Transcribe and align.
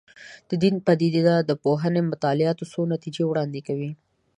د 0.49 0.51
دین 0.61 0.75
د 0.77 0.81
پدیده 0.87 1.35
پوهنې 1.63 2.01
مطالعات 2.11 2.57
څو 2.71 2.81
نتیجې 2.93 3.23
وړاندې 3.27 3.59
کوي. 3.67 3.91